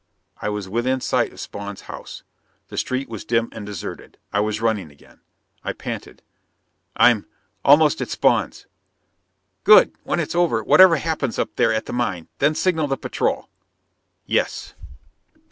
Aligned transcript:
I 0.41 0.49
was 0.49 0.67
within 0.67 0.99
sight 0.99 1.31
of 1.31 1.39
Spawn's 1.39 1.81
house. 1.81 2.23
The 2.69 2.77
street 2.79 3.07
was 3.07 3.23
dim 3.23 3.49
and 3.51 3.67
deserted. 3.67 4.17
I 4.33 4.39
was 4.39 4.59
running 4.59 4.89
again. 4.89 5.19
I 5.63 5.73
panted. 5.73 6.23
"I'm 6.95 7.27
almost 7.63 8.01
at 8.01 8.09
Spawn's!" 8.09 8.65
"Good! 9.63 9.93
When 10.03 10.19
it's 10.19 10.33
over, 10.33 10.63
whatever 10.63 10.95
happens 10.97 11.37
up 11.37 11.55
there 11.55 11.71
at 11.71 11.85
the 11.85 11.93
mine, 11.93 12.29
then 12.39 12.55
signal 12.55 12.87
the 12.87 12.97
patrol." 12.97 13.47
"Yes." 14.25 14.73